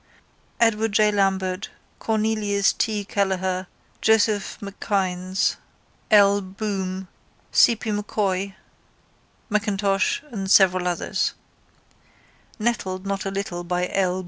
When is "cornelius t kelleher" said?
1.99-3.67